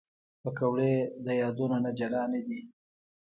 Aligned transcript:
پکورې 0.41 0.93
د 1.25 1.27
یادونو 1.41 1.77
نه 1.85 1.91
جلا 1.99 2.23
نه 2.33 2.41
دي 2.47 2.59